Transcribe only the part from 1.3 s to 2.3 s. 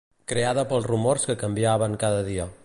que canviaven cada